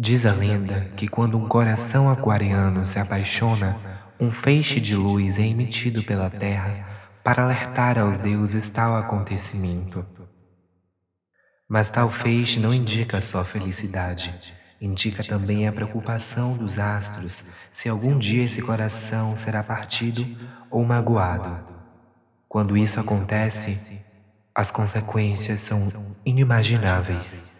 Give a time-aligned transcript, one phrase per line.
[0.00, 3.76] Diz a lenda que quando um coração aquariano se apaixona,
[4.20, 6.86] um feixe de luz é emitido pela terra
[7.24, 10.06] para alertar aos deuses tal acontecimento.
[11.68, 18.16] Mas tal feixe não indica só felicidade, indica também a preocupação dos astros se algum
[18.16, 20.24] dia esse coração será partido
[20.70, 21.58] ou magoado.
[22.48, 24.00] Quando isso acontece,
[24.54, 25.88] as consequências são
[26.24, 27.57] inimagináveis.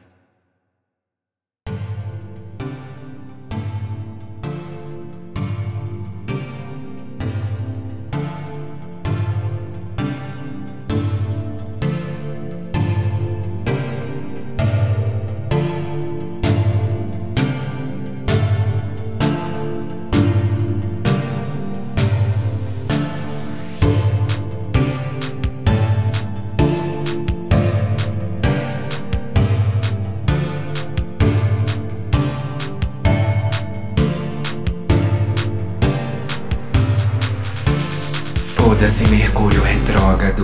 [38.79, 40.41] Foda-se Mercúrio retrógrado,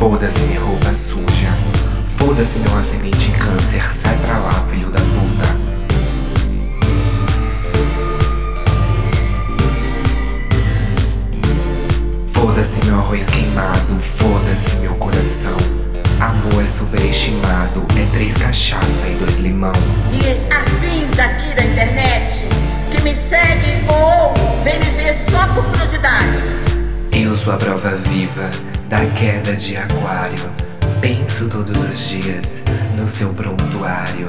[0.00, 1.48] foda-se minha roupa suja,
[2.16, 5.54] foda-se meu ascendente em câncer, sai pra lá, filho da puta.
[12.32, 15.56] Foda-se meu arroz queimado, foda-se meu coração.
[16.18, 19.72] Amor é superestimado, é três cachaça e dois limão.
[20.12, 22.48] E afins aqui da internet,
[22.90, 24.34] que me segue ou
[24.64, 26.67] vem me ver só por curiosidade.
[27.38, 28.50] Sou a prova viva
[28.88, 30.50] da queda de aquário.
[31.00, 32.64] Penso todos os dias
[32.96, 34.26] no seu prontuário.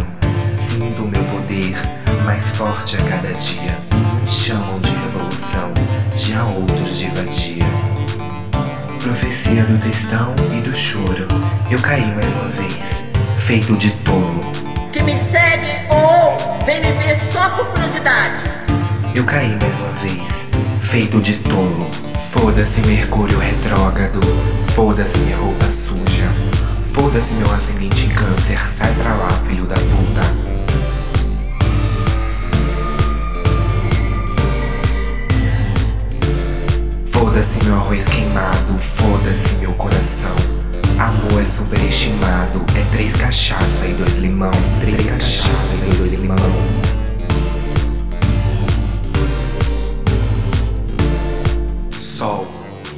[0.48, 1.76] Sinto o meu poder
[2.24, 3.80] mais forte a cada dia.
[3.96, 5.74] Uns me chamam de revolução,
[6.16, 7.66] já outros de vadia.
[9.02, 11.28] Profecia do textão e do choro.
[11.72, 13.04] Eu caí mais uma vez,
[13.38, 14.46] feito de tolo.
[14.94, 18.44] Que me segue ou vem me ver só por curiosidade.
[19.16, 20.48] Eu caí mais uma vez,
[20.80, 22.09] feito de tolo.
[22.42, 24.22] Foda-se Mercúrio retrógrado,
[24.74, 26.26] foda-se minha roupa suja,
[26.94, 30.22] foda-se meu ascendente em câncer, sai pra lá, filho da puta.
[37.12, 40.36] Foda-se meu arroz queimado, foda-se meu coração.
[40.98, 46.89] Amor é superestimado, é três cachaça e dois limão, três, três cachaça e dois limão.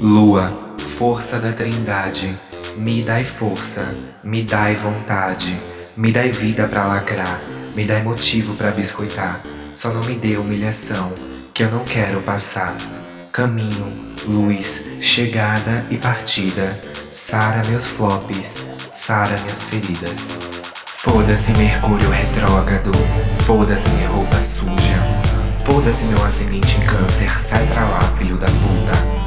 [0.01, 2.35] Lua, força da Trindade,
[2.75, 3.85] me dai força,
[4.23, 5.55] me dai vontade,
[5.95, 7.39] me dai vida para lacrar,
[7.75, 9.41] me dai motivo para biscoitar.
[9.75, 11.13] Só não me dê humilhação,
[11.53, 12.75] que eu não quero passar.
[13.31, 13.93] Caminho,
[14.25, 16.79] luz, chegada e partida,
[17.11, 20.19] sara meus flops, sara minhas feridas.
[20.97, 22.91] Foda-se Mercúrio retrógrado,
[23.45, 24.97] foda-se minha roupa suja.
[25.63, 29.21] Foda-se meu ascendente em câncer, sai pra lá, filho da puta.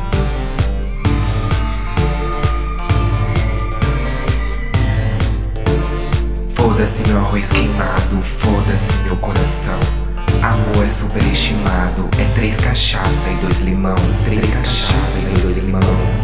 [7.34, 9.78] Arroz queimado, foda-se meu coração.
[10.40, 16.23] Amor é superestimado, é três cachaça e dois limão, três, três cachaça e dois limão.